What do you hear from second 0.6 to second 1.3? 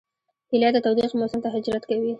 د تودوخې